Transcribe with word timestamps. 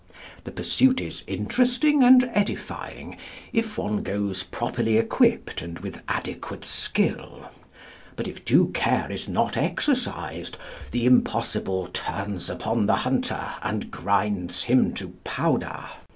The 0.45 0.51
pursuit 0.51 0.99
is 0.99 1.23
interesting 1.27 2.03
and 2.03 2.23
edifying, 2.33 3.17
if 3.53 3.77
one 3.77 4.01
goes 4.01 4.41
properly 4.41 4.97
equipped, 4.97 5.61
and 5.61 5.77
with 5.77 6.01
adequate 6.07 6.65
skill. 6.65 7.51
But 8.15 8.27
if 8.27 8.43
due 8.43 8.69
care 8.69 9.11
is 9.11 9.29
not 9.29 9.57
exercised, 9.57 10.57
the 10.89 11.05
impossible 11.05 11.87
turns 11.93 12.49
upon 12.49 12.87
the 12.87 12.95
hunter 13.05 13.53
and 13.61 13.91
grinds 13.91 14.63
him 14.63 14.95
to 14.95 15.09
powder. 15.23 15.85